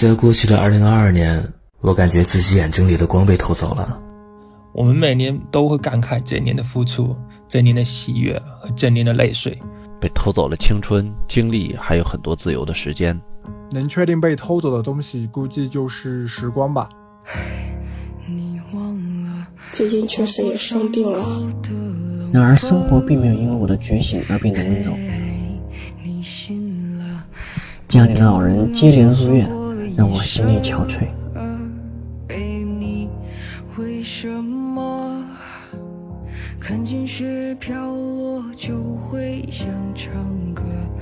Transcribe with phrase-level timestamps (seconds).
[0.00, 1.46] 在过去的二零二二年，
[1.82, 4.00] 我感觉自己眼睛里的光被偷走了。
[4.72, 7.14] 我们每年都会感慨这一年的付出，
[7.46, 9.60] 这一年的喜悦和这一年的泪水。
[10.00, 13.20] 被偷走了青春、精力，还有很多自由的时间。
[13.72, 16.88] 能确定被偷走的东西，估计就是时光吧。
[19.70, 21.52] 最近确实也生病了，
[22.32, 24.94] 然而生活并没有因为我的觉醒而变得温柔。
[27.86, 29.50] 家里的老人接连入院，
[29.96, 31.08] 让我心力憔悴。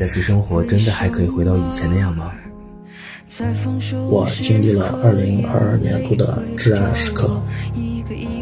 [0.00, 2.30] 但是生活真的还可以回到以前那样吗？
[4.08, 7.40] 我经历了二零二二年度的至暗时刻。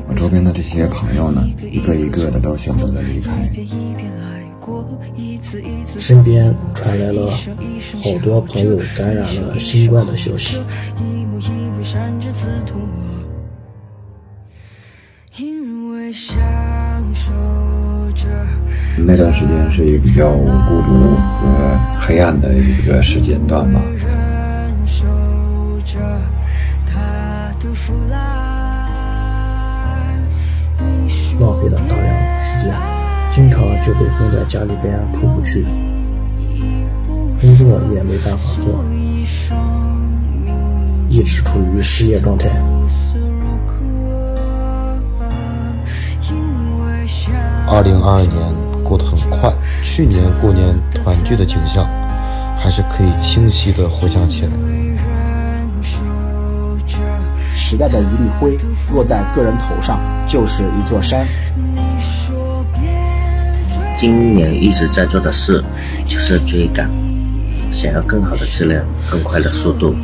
[0.07, 3.51] 我周边的这些朋友呢，一个一个的都选择了离开。
[5.99, 7.31] 身边传来了
[8.03, 10.61] 好多朋友感染了新冠的消息。
[18.99, 23.81] 那段时间是一个比较孤独和黑暗的一个时间段吧。
[31.38, 32.05] 浪费了大
[33.37, 35.62] 经常就被封在家里边出不去，
[37.38, 38.82] 工作也没办法做，
[41.10, 42.48] 一直处于失业状态。
[47.68, 48.40] 二零二二年
[48.82, 51.87] 过得很快，去年过年团聚的景象，
[52.57, 54.52] 还是可以清晰的回想起来。
[57.54, 58.57] 时代的一粒灰
[58.95, 61.26] 落在个人头上，就是一座山。
[63.97, 65.65] 今年一直在做的事
[66.06, 66.91] 就是追赶，
[67.72, 69.97] 想要更好的质量、更快的速度，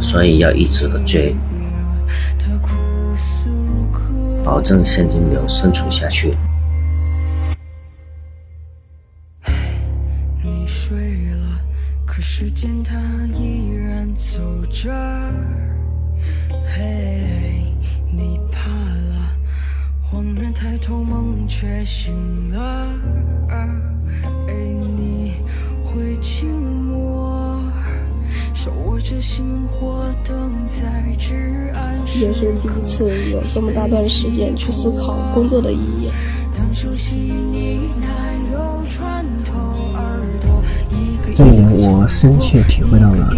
[0.00, 1.36] 所以要一直的追，
[4.42, 6.34] 保证现金流生存下去。
[12.20, 12.96] 时间它
[13.36, 14.38] 依然走
[14.70, 14.90] 着。
[16.68, 17.64] 嘿，
[18.12, 18.38] 你，
[20.60, 22.92] 抬头，梦却醒了。
[23.48, 23.64] 哎，
[24.96, 25.34] 你
[25.84, 27.60] 会寂寞，
[28.52, 36.10] 手握着星火，等在至暗时也是第一次有这么大段时间去思考工作的意义。
[41.36, 43.32] 这一年，我深切体会到了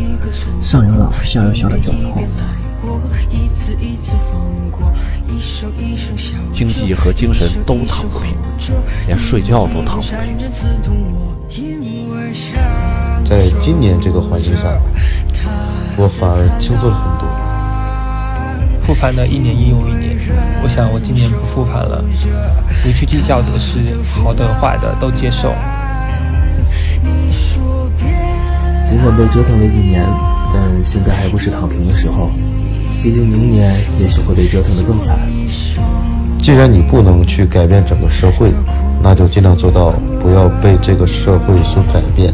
[0.62, 2.22] 上有老下有小的窘迫。
[6.52, 8.36] 经济和精神都躺不平，
[9.06, 10.16] 连睡觉都躺不平。
[13.24, 14.78] 在今年这个环境下，
[15.96, 17.28] 我反而轻松了很多。
[18.80, 20.16] 复盘的一年又一年，
[20.62, 22.04] 我想我今年不复盘了，
[22.82, 25.54] 不去计较得失，好的坏的都接受。
[28.88, 30.04] 尽管被折腾了一年，
[30.52, 32.30] 但现在还不是躺平的时候。
[33.02, 35.18] 毕竟明年也许会被折腾得更惨。
[36.38, 38.52] 既然你不能去改变整个社会，
[39.02, 42.32] 那就尽量做到不要被这个社会所改变。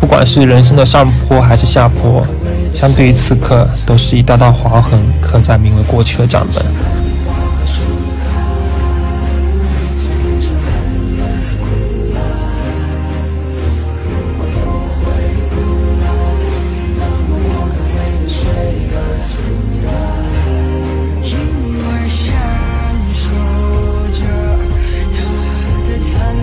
[0.00, 2.26] 不管是人生的上坡还是下坡，
[2.74, 6.64] 相对于此刻，都是一道道划痕刻在名为过去的账本。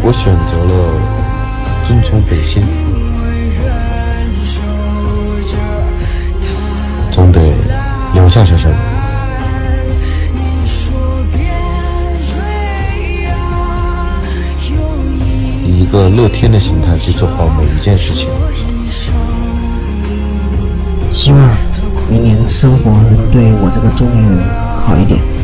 [0.09, 0.71] 我选择了
[1.85, 2.63] 遵从本心，
[7.11, 7.41] 总得
[8.13, 8.75] 留下些什么。
[15.65, 18.29] 以一个乐天的心态去做好每一件事情。
[21.11, 21.49] 希望
[22.09, 24.39] 明年生活能对我这个中年人
[24.85, 25.36] 好一点。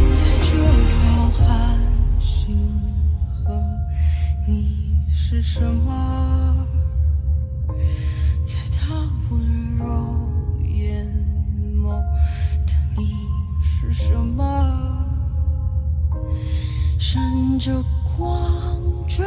[16.98, 17.22] 闪
[17.60, 17.72] 着
[18.18, 19.24] 光坠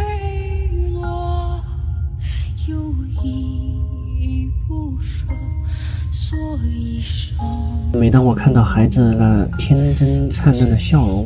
[0.94, 1.60] 落，
[2.66, 2.92] 又
[3.22, 3.78] 依
[4.18, 5.24] 依不舍。
[7.92, 11.24] 每当我看到孩子那天真灿烂的笑容，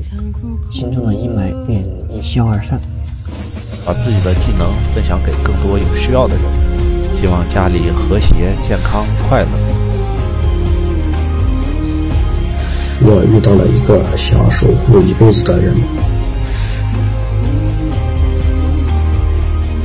[0.71, 2.79] 心中的阴霾便一消而散。
[3.87, 6.45] 把自己的技能分享给更多有需要的人，
[7.21, 9.49] 希望家里和谐、健康、快乐。
[13.03, 15.75] 我遇到了一个想要守护一辈子的人，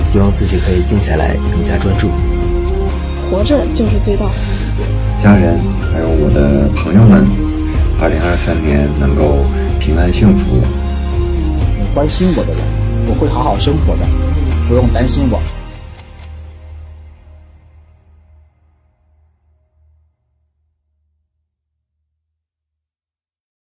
[0.05, 2.09] 希望自己可以静下来，更加专注。
[3.31, 4.25] 活着就是最大。
[5.23, 5.57] 家人
[5.91, 7.25] 还有我的朋友们，
[7.99, 9.45] 二零二三年能够
[9.79, 10.61] 平安幸福。
[11.93, 12.61] 关心我的人，
[13.07, 14.05] 我会好好生活的，
[14.67, 15.39] 不用担心我。